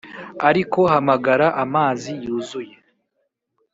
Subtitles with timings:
[0.49, 2.75] ariko hamagara amazi yuzuye.